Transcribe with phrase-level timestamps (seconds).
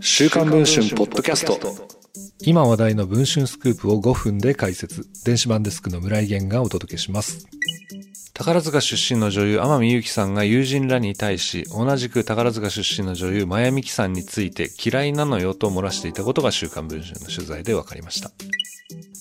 [0.00, 1.58] 週刊文春ポッドキャスト。
[2.40, 5.06] 今話題の文春スクープを5分で解説。
[5.24, 7.46] 電子版デスクの村井源がお届けします。
[8.34, 18.30] 宝塚出身の女優天海祐希さんが友人らに対し同じく宝塚出身の女優真矢美樹さんについて嫌いなのよと漏らしていたことが週刊文春の取材で分かりました。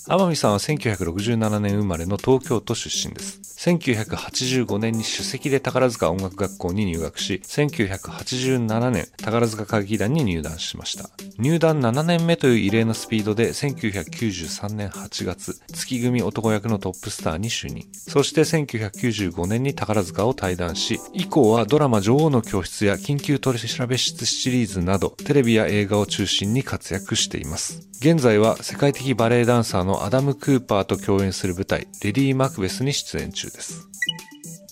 [0.07, 11.11] 天海さんは1967年生まれの東京都出身です1985年に首席で宝塚音楽学校に入学し、1987年宝塚歌劇団に入団しました。
[11.37, 17.85] 入団7年目という異例のスピードで1993年8月、月組男役のトップスターに就任。
[17.93, 27.87] そして1995年に宝塚を退団し、以降はドラマ女王の教室や緊急取調室シリーズなど、テレビや映画を中心に活躍しています。
[27.99, 33.87] 現在は世界的バレエダンサーのアダム・クーパーと共演する舞台、レディー・マクベスに出演中です。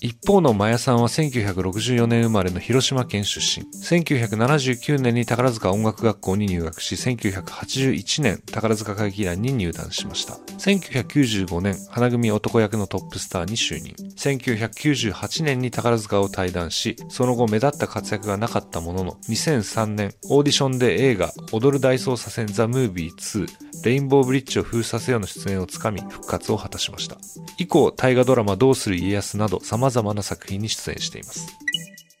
[0.02, 3.66] 一方のマヤさんは1964年生まれの広島県出身。
[3.66, 10.34] 1979年に宝塚音楽学校に入学し、1981年宝塚歌劇団に入団しました。
[10.58, 13.94] 1995年、花組男役のトップスターに就任。
[14.16, 27.16] 1998年に宝塚を退団し、その後目立った活躍がなかったものの、2003年、オーディションで映画、踊る大捜査線ザ・ムービー2、レインボーブリッジを封鎖せよの出演をつかみ、復活を果たしました。
[27.58, 31.46] 以降、大河ドラマどうする家康など様々な作品に出演しています。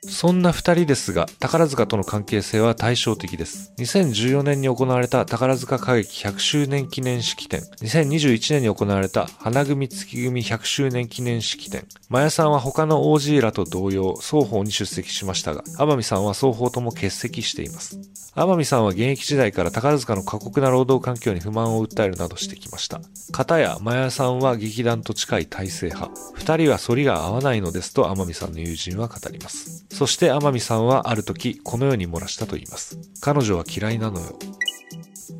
[0.02, 3.72] そんな二人ですが、宝塚との関係性は対照的です。
[3.78, 17.98] 2014年に行われた宝塚歌劇100周年記念式典、2021年に行われた花組月組100周年記念式典、マヤさんは他の OG らと同様、双方に出席しましたが、天海さんは双方とも欠席しています。
[18.34, 23.00] 天海さんは現役時代から宝塚の過酷な労働環境に不満を訴えるなどしてきました。
[23.32, 26.12] 片や、マヤさんは劇団と近い体制派。
[26.34, 29.84] 二人は反りが合わないのですと天海さんの友人は語ります。
[29.90, 32.98] そして天海さんはある時、このように漏らしたと言います。
[33.20, 34.38] 彼女は嫌いなのよ。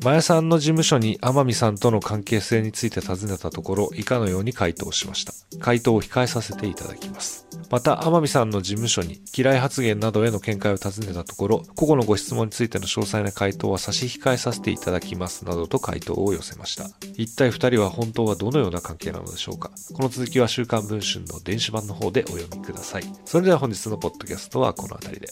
[0.03, 5.33] マヤさんの事務所に天海さんとの関係性について尋ねたところ、以下のように回答しました。
[5.59, 7.47] 回答を控えさせていただきます。
[7.71, 16.89] また、天海さんの事務所に嫌い発言などへの見解を尋ねたところ、個々のご質問についての詳細な回答は差し控えさせていただきますなどと回答を寄せました。
[17.15, 23.03] 一体2人は本当はどのような関係なのでしょうかこの続きは週刊文春の電子版の方でお読みください。
[23.23, 25.29] それでは本日のポッドキャストはこの辺りで。